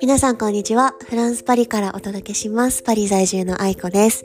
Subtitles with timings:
[0.00, 0.94] 皆さんこんにちは。
[1.08, 2.82] フランスパリからお届けします。
[2.82, 4.24] パリ在住の愛子です。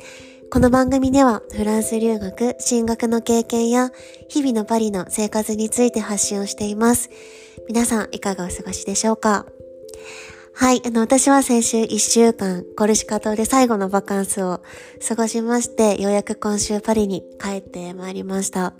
[0.51, 3.91] この番組ではフランス留学、進学の経験や
[4.29, 7.09] 日々のパリの生活について発信をしています。
[7.67, 9.45] 皆さんいかがお過ごしでしょうか？
[10.55, 10.81] はい。
[10.85, 14.61] あの、私は先週1週間、コルシカ島で最後のバカンスを
[15.07, 18.73] 過ごしまして、ようやく今週パリに帰ってまいりました。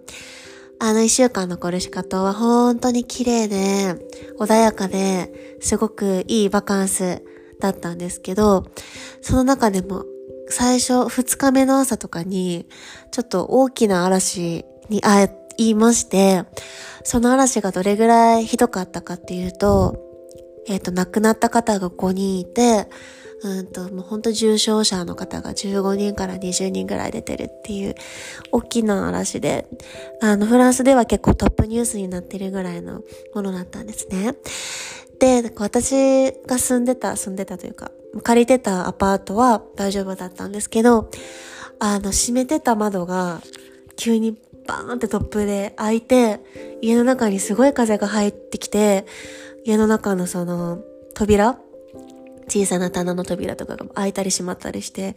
[0.80, 3.96] あの1週間のコルシカ島は本当に綺麗で、
[4.40, 7.24] 穏やかで、すごくいいバカンス
[7.60, 8.66] だったんですけど、
[9.22, 10.06] その中でも
[10.50, 12.68] 最初2日目の朝とかに、
[13.12, 16.44] ちょっと大きな嵐に会いまして、
[17.04, 19.98] その嵐がどれぐらいひどかったかっていうと、
[20.68, 22.88] えっ、ー、と、亡くなった方が5人いて、
[23.44, 27.96] うんと、もう本当重症者の方が15人から20人ぐらい出てるっていう
[28.52, 29.68] 大きな嵐で、
[30.22, 33.02] あの、フランスでは結構トップニュースになってるぐらいの
[33.36, 34.36] ものだったんですね。
[35.20, 37.92] で、私が住んでた、住んでたというか、
[38.24, 41.10] 借りてたアパートは大丈夫だったんですけど、
[41.80, 43.42] あの、閉めてた窓が
[43.98, 46.40] 急にバーンって突風で開いて、
[46.82, 49.06] 家の中にすごい風が入ってきて、
[49.66, 50.80] 家の中のその
[51.14, 51.58] 扉
[52.48, 55.16] 小さな棚の扉とかが開いたり閉まったりして、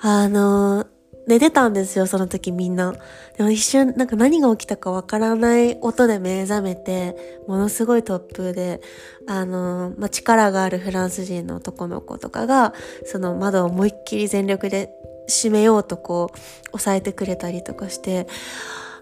[0.00, 0.86] あの、
[1.26, 2.94] 寝てたんですよ、その時みんな。
[3.36, 8.80] でも一瞬、なんか何が起きたかわからない音で目覚めて、ものすごい突風で、
[9.26, 12.74] あの、まあ、力があるフランス人の男の子とかが、
[13.06, 14.90] その窓を思いっきり全力で
[15.26, 16.38] 閉めようとこう、
[16.76, 18.26] 押さえてくれたりとかして、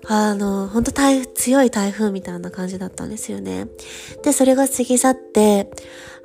[0.06, 3.66] あの、本当台強い台風みたいな感じだったんですよね。
[4.22, 5.70] で、それが過ぎ去って、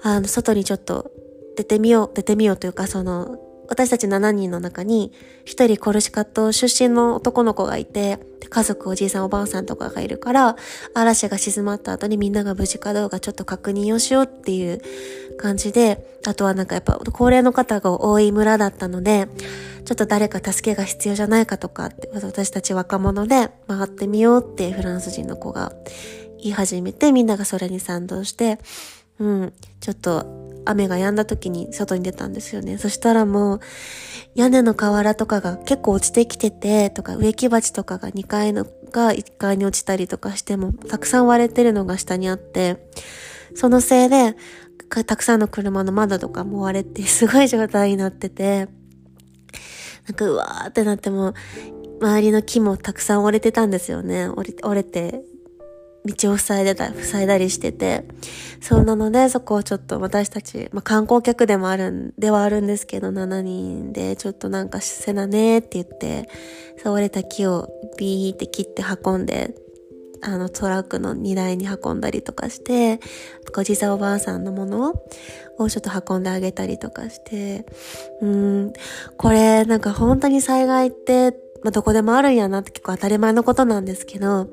[0.04, 1.12] あの、外にちょっと
[1.58, 5.12] 出てみよう、出てみようというか、その、私たち7人の中に、
[5.44, 10.56] 一人コルシカ島出身の男の子がいて、家族おじいさんおばあさんとかがいるから、
[10.94, 14.82] 嵐が静まった後にみんなが無事かどうかちょっと確認をしようっていう
[15.38, 19.28] 感じで、あとはなんかやっぱ高齢の方が多い村だったので、
[19.84, 25.74] ちょっと誰か助けが必要じゃないかとかって、私たち若者で回ってみようってフランス人の子が
[26.38, 28.60] 言い始めて、みんながそれに賛同して、
[29.20, 30.26] うん、ちょっと
[30.66, 32.78] 雨が止んだ時に外に出たんですよね。
[32.78, 33.60] そしたらもう、
[34.36, 42.90] 屋根の瓦とかが結構落ちてきてて、とか植木鉢とかが2階のが1階に落ちたりとかしても、たくさん割れてるのが下にあって、
[43.56, 44.36] そのせいで、
[45.06, 48.68] たくさんの車の窓とかも割れて、すごい状態になってて、
[50.08, 51.34] なんかうわーってなっても、
[52.00, 54.28] 周りの木もたくさん折れてたんですよね。
[54.28, 55.24] 折れ折れて、
[56.08, 58.06] 道を塞いでた、塞いだりしてて。
[58.62, 66.28] そうなので、そこをちょっと私たち、まあ、観光客でもあるん、ではあるんですけど、7人で、ちょっとなんかせなねって言って、
[66.84, 69.54] そう折れた木をビーって切って運んで、
[70.22, 73.00] あのトラックの荷台に運んだりとかして、
[73.56, 74.94] おじさんおばあさんのもの
[75.58, 77.66] をちょっと運んであげたりとかして、
[78.22, 78.74] うん、
[79.18, 84.48] これなんか本当に災害って、まあ、どこでもあるんやなって結構当たり前のことなんですけど、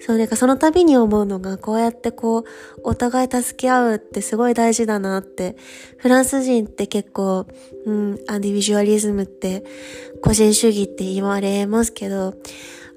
[0.00, 2.44] そうなんかその度に思うのが、こうやってこう、
[2.82, 5.56] お互い助け合うってすごい大事だなって、
[5.98, 7.46] フランス人って結構、
[7.86, 9.64] うん、アンディビジュアリズムって
[10.22, 12.34] 個人主義って言われますけど、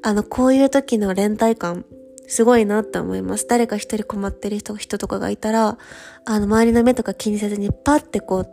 [0.01, 1.85] あの、こういう時の連帯感
[2.27, 3.47] すごいなって思います。
[3.47, 5.77] 誰か一人困ってる人人とかがいたら、
[6.25, 8.49] あの、周りの目とか気にせずにパッてこう、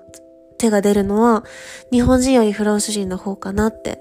[0.59, 1.45] 手が出るのは、
[1.91, 4.01] 日本人よりフランス人の方かなって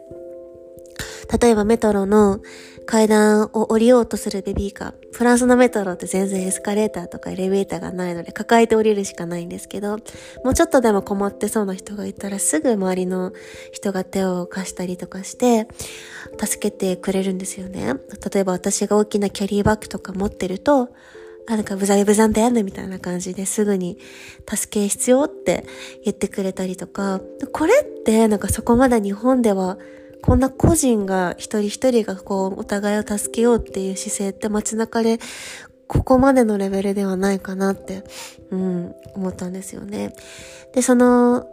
[1.42, 2.40] 例えばメトロの
[2.86, 4.94] 階段を降りようとするベビーカー。
[5.12, 9.98] フランスのメトロって全然エスカレーターとかエレベーターがないので抱えて降りるしかないんですけど、
[10.44, 13.34] もうちょっとでも困ってそうな人がいたらすぐ周りの
[13.72, 15.68] 人が手を貸したりとかして、
[16.40, 17.94] 助けてくれるんですよね。
[18.34, 20.90] 例えば私が大きなキャリーバッグとか持ってると、
[21.48, 23.98] あ、なんかブザイブザンでやんねみたいな感じですぐに
[24.50, 25.66] 助け必要って
[26.04, 27.20] 言ってくれたりとか、
[27.52, 29.78] これってなんかそこまで日本では
[30.22, 35.20] こんな個人が一人一人がこうお互いを助けようっていう姿勢って街中で
[35.92, 38.06] ここまでのレベルではないかなって、
[38.50, 40.14] うん、思ったんですよね。
[40.74, 41.46] で、その、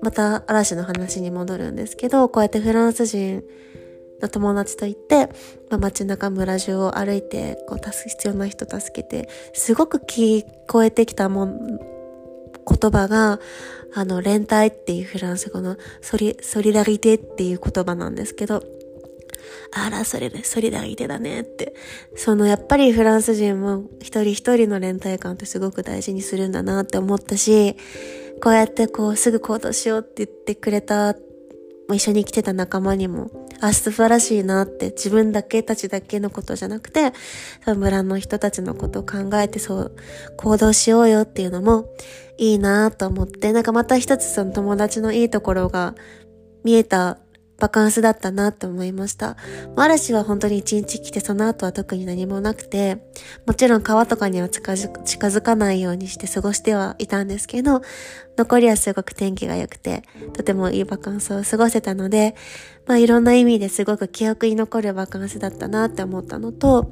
[0.00, 3.42] また嵐の話に戻るんですけど、こうやってフランス人
[4.22, 5.26] の友達と行って、
[5.70, 11.80] まあ、街中村中を歩いて、こう、必要な人助けて、すごく聞こえてきたもん、
[12.70, 13.40] 言葉が、
[13.92, 18.62] あの、連帯っていうフランス語のソリ、ソリダリテっていう言葉なんですけど、
[19.72, 21.74] あら、それで、ソリダリテだねって。
[22.16, 27.76] その、やっぱりフランス人も一人一人の連帯感ってすごく大事にするんだなって思ったし、
[28.42, 31.14] こうやってこう、すぐ行動しようって言ってくれた、
[31.92, 33.30] 一緒に来てた仲間にも
[33.60, 37.12] あ、素晴らしいなって自分だけたちだけのことじゃなくて、
[37.66, 39.96] 村の人たちのことを考えてそう
[40.36, 41.86] 行動しようよっていうのも
[42.38, 45.94] いいなと思って、なんかまた一つその友達のいいところが
[46.64, 47.18] 見えた
[47.60, 49.36] バカンスだったなって思いました。
[49.76, 52.98] 嵐は本当に一日来てその後は特に何もなくて、
[53.46, 57.82] もちろん川とかには近づかないようにして過ごしてはいたんですけど、
[58.36, 60.02] 残りはすごく天気が良くて、
[60.32, 62.34] とてもいいバカンスを過ごせたので、
[62.86, 66.90] まあいろんな意味ですごく記憶に残るバカンスだったなって思ったのと、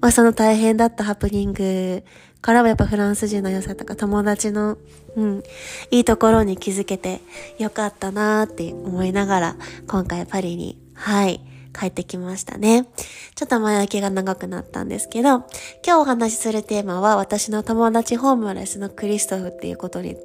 [0.00, 2.04] まあその大変だったハプニング
[2.40, 4.78] からはやっぱフランス人の良さとか友達の、
[5.16, 5.42] うん、
[5.90, 7.20] いいところに気づけて
[7.58, 9.56] よかったなーって思いながら
[9.86, 11.40] 今回パリに、はい、
[11.78, 12.88] 帰ってきましたね。
[13.34, 15.46] ちょっと前置きが長くなったんですけど、今
[15.84, 20.16] 日お話しするテーマは私の友達ホームレスのクリストフっていうことに、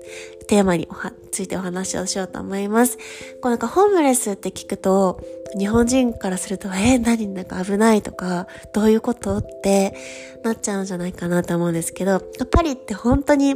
[0.47, 0.87] テーマに
[1.31, 2.97] ついてお話をしようと思います。
[2.97, 3.03] こ
[3.45, 5.21] うなんかホームレスって聞くと、
[5.57, 7.27] 日本人からすると、えー、何？
[7.27, 9.37] なんか危ないとか、どういうこと？
[9.37, 9.95] って
[10.43, 12.19] なっちゃうんじゃないかなと思うんですけど、
[12.51, 13.55] パリって本当に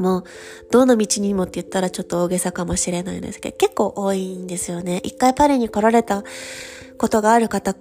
[0.00, 0.24] もう、
[0.70, 5.00] どの道にもって言ったらちょっと大げさかもしれないんですけど、結構多いんですよね。
[5.04, 6.24] 一回パリに来られた
[6.98, 7.74] ことがある方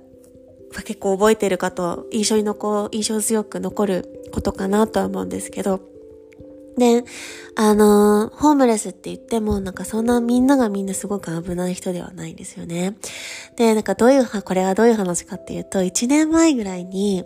[0.73, 5.79] は結構覚えてるかと印象に残、印象強く残ることかなとは思うんですけど、
[6.79, 7.03] で、
[7.55, 12.95] あのー、ホームレスって言っても、なんかそんなみんながみんなすごく危ない人ではないんですよね。
[13.57, 17.23] で、なんかどういうは、これはどういう話かっていうと、1年前ぐらいに、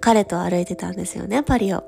[0.00, 1.82] 彼と歩いてたんですよね、パリを。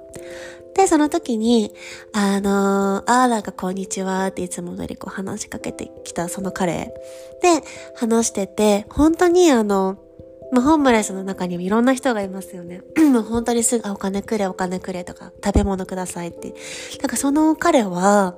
[0.74, 1.72] で、その時に、
[2.14, 6.94] あのー、あーなんかこんにちはっていつものりこう話しかけてきたその彼
[7.42, 7.62] で
[7.94, 9.98] 話してて、本当にあの、
[10.52, 12.82] まあ、ホームレスの中にもいろんな人がいますよね。
[13.10, 16.54] もう本当にすぐ、お金くれ、お金くれとか、食べ物くださいって。
[17.00, 18.36] なんかその彼は、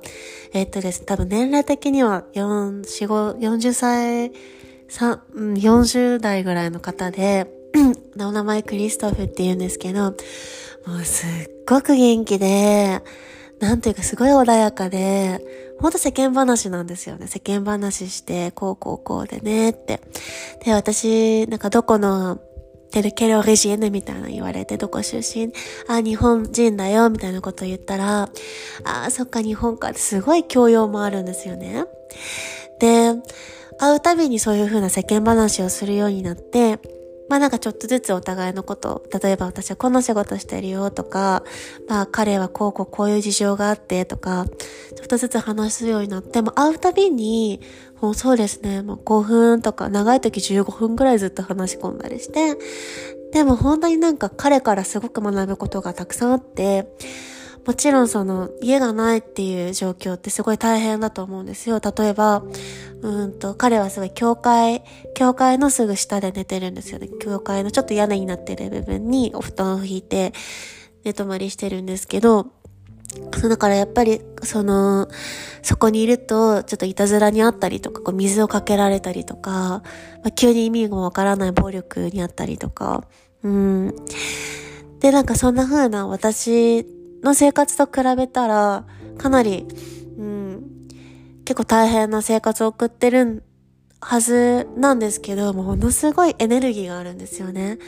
[0.53, 4.31] えっとですね、多分年齢的には4、4、5、40歳、
[4.87, 5.19] 3、
[5.57, 7.47] 40代ぐらいの方で、
[8.17, 10.15] お 名前クリストフって言うんですけど、
[10.85, 13.01] もうすっごく元気で、
[13.59, 15.39] なんていうかすごい穏やかで、
[15.79, 17.27] ほんと世間話なんですよね。
[17.27, 20.01] 世間話して、こうこうこうでねって。
[20.63, 22.39] で、私、なんかどこの
[22.91, 25.51] テルケロレジエネみたいな言われて、どこ出身？
[25.87, 28.29] あ、日本人だよ、みたいなこと言ったら、
[28.83, 31.85] あ、そっか、日本かってすごい教養もあるんですよね。
[32.79, 33.13] で、
[33.77, 36.74] 会うたびにそういう風な世間話をするようになって、
[37.29, 41.43] まあなんかちょっとずつお互いのこと、例えば私はこの仕事してるよとか、
[41.87, 44.45] まあ彼はこうこうこういう事情があってとか、
[44.95, 47.61] ちょっとずつ話すようになって、も会うたびに、
[48.01, 52.55] もうそうですね、もう5分とか、長い時15分くらいずっと話し込んだりして、
[53.31, 56.87] でも本当になんか彼からすごく学ぶことがたくさんあって、
[57.65, 61.79] もちろんその家がないっていう状況ってすごい大変だと思うんですよ。
[61.79, 62.43] 例えば、
[63.01, 64.83] うんと、彼はすごい教会、
[65.15, 67.09] 教会のすぐ下で寝てるんですよね。
[67.19, 70.33] 教会のちょっと屋根になってる部分にお布団を引いて
[71.03, 72.51] 寝泊まりしてるんですけど、
[73.49, 75.07] だからやっぱり、その、
[75.61, 79.81] そこにいると、ちょっといたずらにあったりとか、こう水をかけられたりとか、ま
[80.25, 83.05] あ、急に意味もわからない暴力にあったりとか、
[83.43, 83.95] うん。
[84.99, 86.85] で、なんかそんな風な私
[87.25, 88.85] の生活と比べたら、
[89.17, 89.65] かなり、
[90.17, 90.63] うん、
[91.43, 93.43] 結構大変な生活を送ってる
[93.99, 97.79] はずなんですけど、ものすごいエネルギーがあるんですよね。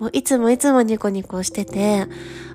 [0.00, 2.06] もういつもいつもニコニコしてて、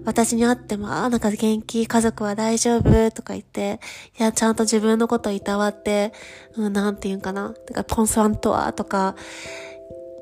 [0.04, 3.80] 私に会っても、ああ、なんか元気、家族は大丈夫とか言って、
[4.20, 6.12] いや、ちゃんと自分のこといたわって、
[6.58, 7.52] うん、なんて言うんかな。
[7.52, 9.16] てか、ポンサントワとか、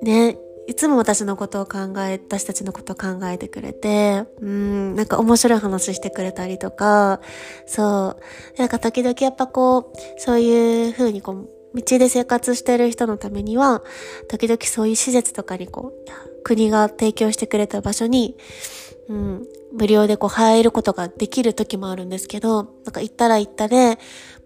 [0.01, 0.37] ね、
[0.69, 7.21] いつも私のことを考え、私たちのことを考えてくれて、うん、なんか面白い話してくれたりとか、
[7.65, 8.19] そ
[8.55, 8.59] う。
[8.59, 13.81] なんか時々やっぱこう、そういう風にこう、道で生活してる人のためには、
[14.27, 18.37] 時々そういう施設とかにこう、国が提供してくれた場所に、
[19.09, 23.97] うん、無料でこう入ることができる時もあるんですけど、なんか行ったら行ったで、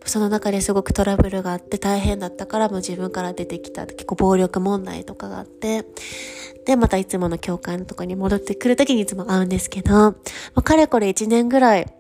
[0.06, 3.86] その中ですごくトラブルがあって大変だったからもう自分から出てきた。
[3.86, 5.86] 結構暴力問題とかがあって、
[6.66, 10.16] で、またいつもの教会のとこに戻ってくる時にいつも会うんですけど、ま
[10.56, 11.94] あ、かれこれ1年ぐらい、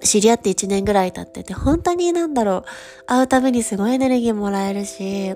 [0.00, 5.34] 知り合って1年ぐらい経ってて、本当になんだろう、会うたびにすごいエネルギーもらえるし、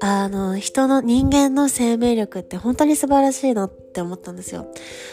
[0.00, 4.66] あの、人の人間の生命力って本当に素晴らしいなってって思ったんですよ。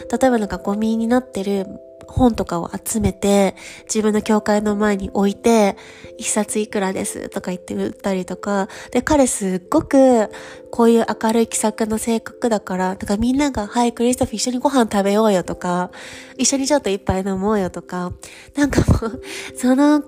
[0.10, 1.68] 例えばなんかゴミになってる
[2.08, 5.76] 本とかを集めて、自分の教会の前に置いて、
[6.18, 10.32] 一冊いくらですとか言って売ったりとか、で、彼すっごく、
[10.72, 15.92] こういう明るい気さくな性格だから、だからみんなが、はい、クリストフ一緒にご飯食べようよとか、
[16.38, 18.12] 一緒にちょっと一杯飲もうよとか、
[18.56, 19.22] なんかもう、
[19.56, 20.02] その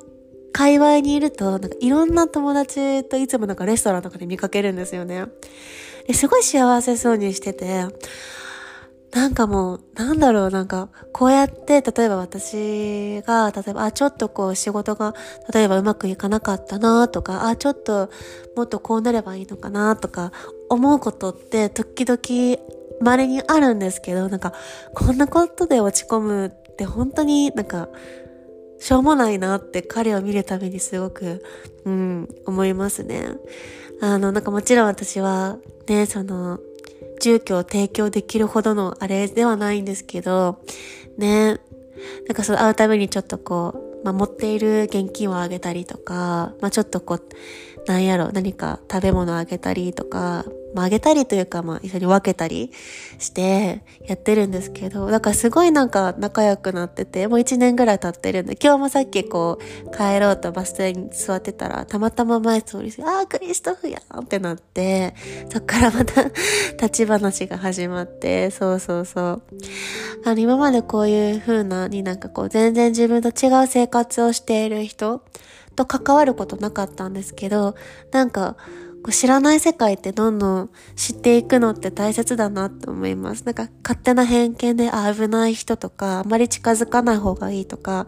[0.53, 5.25] 界隈にいると、なんかいろんな友達といつもなんかレストランとかで見かけるんですよね。
[6.07, 7.85] ですごい幸せそうにしてて、
[9.13, 15.13] なんかもう、なんだろう、なんか、こうやって、例えば私が、例えば、あ、ちょっとこう仕事が、
[15.53, 18.09] 例えばうまくいかなかったなとか、あ、ちょっと
[18.55, 20.31] もっとこうなればいいのかなとか、
[20.69, 22.57] 思うことって時々
[23.01, 24.53] 稀にあるんですけど、なんか、
[24.93, 27.89] こんなことで落ち込むって本当になんか、
[28.79, 31.43] しょうもないなって彼を見るためにすごく、
[31.85, 33.27] うん、思いますね。
[34.01, 36.59] あの、なんかもちろん私は、ね、その、
[37.21, 40.59] 住居を提供できるほどのあれではないんですけど、
[41.17, 41.59] ね、
[42.27, 47.21] なんかそう会うためにちょっとこう、まあ、持っている現金をあげたりとか、まあ、ちょっとこう、
[47.87, 52.71] なんやろ、何か食べ物あげたりとか、まあ、あげたりというか、まあ、一緒に分けたり
[53.17, 65.13] してやってるんですけど、だからすごいなんか仲良くなってて、もう一年ぐらい経ってるんで、今日もさっきこう、帰ろうとバス停に座ってたら、たまたま前通りして、ああ、クリストフやんってなって、
[65.51, 66.23] そっからまた
[66.79, 69.41] 立ち話が始まって、そうそうそう。
[70.23, 75.23] あの、今までこういう風な、になんかこう、全然自分と違う生活をしている人
[75.75, 77.75] と関わることなかったんですけど、
[78.11, 78.57] なんか、
[79.03, 83.43] こう知らない世界ってどんどん知っていくのって大切だなって思います。
[83.45, 88.05] なんか勝手な偏見で危ない人とか、あまり近づかない方がいいとか、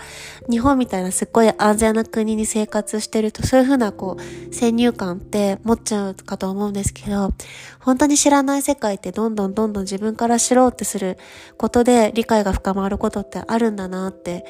[0.49, 7.33] 日本みたいなすっごい安全な国に生活してると、そういうふうなこう、先入観って持っちゃうかと思うんですけど、
[7.79, 11.17] 本当に知らない世界ってどんどんどんどん自分から知ろうってする
[11.57, 14.45] ことで理解が深まることってあるんだなって、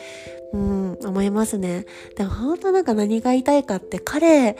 [0.53, 1.85] うん、思いますね。
[2.17, 4.57] でも本当なんか何が言いたいかって彼、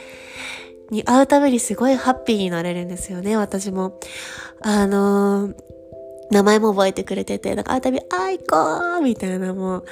[0.92, 4.00] に会うためにすごいハッピーになれるんですよね、私も。
[4.62, 5.56] あのー、
[6.32, 9.86] 名前も覚えてくれてて、なんか会うたび、あいこーみたいなもう、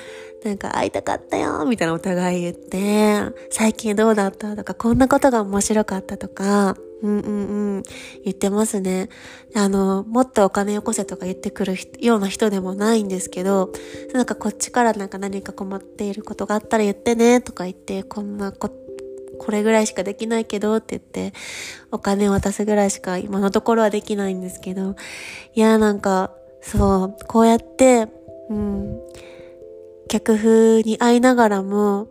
[0.43, 4.55] なんか会いたかったよみたいなお互い言って、最近どうだった？
[4.55, 7.83] とか、こんなことが面白かったとか、うんうんうん、
[8.24, 9.10] 言ってますね。
[9.55, 13.71] あの、もっとお金よこせとか言ってくるような人でもないんですけど、
[14.13, 18.67] なんかこっちからなんか何か困っていることがあったら言ってねとか言って、こんなこ
[19.41, 21.33] これぐらいしかできないけどって言って、
[21.91, 24.95] お金渡すぐらいしか今のところはできないんですけど、
[25.55, 26.31] いや、なんか、
[26.62, 28.07] そう、こうやって、
[28.50, 29.00] うん、
[30.07, 32.10] 客風に会いながらも、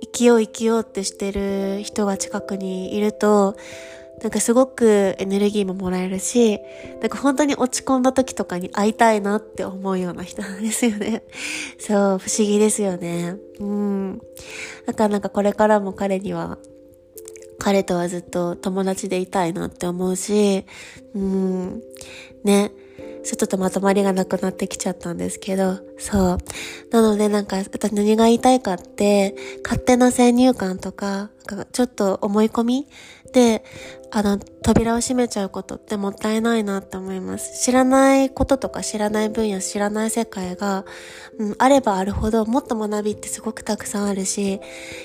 [0.00, 3.56] 生きよう生きようってしてる人が近くにいると、
[4.22, 6.60] なんかすごくエネルギーももらえるし、
[7.00, 11.22] なんか本当に落ち込んだ時とかに会いたいなって思うような人なんですよね。
[11.80, 13.36] そう、不思議ですよね。
[13.58, 14.20] うん。
[14.86, 16.58] だからなんかこれからも彼には、
[17.58, 20.64] 彼とはずっと友達でいたいなって思うし、
[21.14, 21.82] うん。
[22.44, 22.72] ね。
[23.22, 26.38] ちょっとまとまりがなくなってきちゃったんですけど、そう。
[26.90, 31.30] なのでなんか、私何が言いたいかって、勝手な先入観とか、
[31.72, 32.88] ちょっと思い込み、
[34.12, 37.62] あの、扉を閉めちゃうことってもったいないなって思います。
[37.62, 40.84] 知らないこととか知らない分野、知らない世界が、
[41.38, 44.60] うん、あればあるほどもっと学びってすごくたくさんあるし、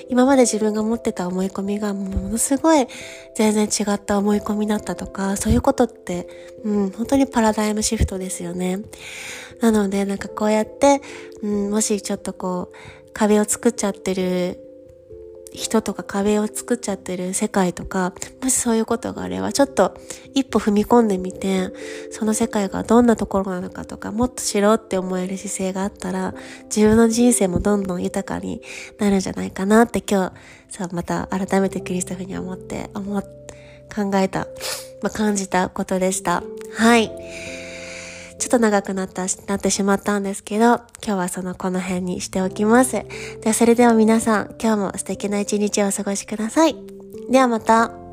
[0.08, 2.88] 今まで自分が持ってた思い込みがものすごい
[3.36, 6.28] 全然違った思い込みだったとか、そういうことって、
[6.64, 8.80] うん、本当にパラダイムシフトですよね。
[9.60, 11.00] なので、なんかこうやって、
[11.42, 12.76] うん、もしちょっとこう、
[13.12, 14.65] 壁を作っちゃってる
[15.52, 18.12] 人とか壁を作っちゃってる世界とか、
[18.42, 19.94] もしそういうことがあれば、ちょっと
[20.34, 21.70] 一歩踏み込んでみて、
[22.10, 26.34] その世界がどんなところなのかとか、もっと知ろうって思える姿勢があったら、
[26.64, 28.60] 自分の人生もどんどん豊かに
[28.98, 30.32] なるんじゃないかなって今
[30.70, 33.24] 日、さ、また改めてクリストフに思って、思っ、
[33.94, 34.46] 考えた、
[35.02, 36.42] まあ、感じたことでした。
[36.76, 37.65] はい。
[38.38, 42.92] ちょっと長くなった、なってしまったんですけど、今日はそのこの辺にしておきます。
[42.92, 43.06] で
[43.46, 46.76] はそれでは皆さん、今日も素敵な一日をお過ごしください。
[47.30, 48.05] ではまた。